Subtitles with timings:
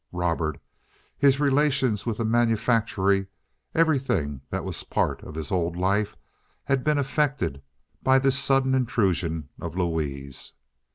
[0.11, 0.59] Robert,
[1.15, 3.27] his relations with the manufactory,
[3.75, 6.15] everything that was a part of his old life,
[6.63, 7.61] had been affected
[8.01, 10.53] by this sudden intrusion of Louise.